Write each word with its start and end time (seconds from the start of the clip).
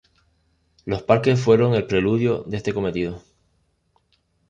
Los 0.83 1.03
parques 1.03 1.39
fueron 1.39 1.75
el 1.75 1.85
preludio 1.85 2.41
de 2.47 2.57
este 2.57 2.73
cometido. 2.73 3.21